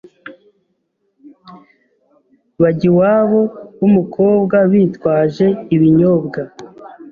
[2.61, 3.41] bajya iwabo
[3.79, 6.41] w’umukobwa bitwaje ibinyobwa